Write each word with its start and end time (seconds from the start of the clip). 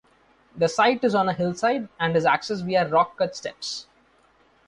The 0.57 0.67
site 0.67 1.03
is 1.03 1.13
on 1.13 1.29
a 1.29 1.33
hillside, 1.33 1.87
and 1.99 2.15
is 2.17 2.25
accessed 2.25 2.65
via 2.65 2.89
rock 2.89 3.19
cut 3.19 3.35
steps. 3.35 3.85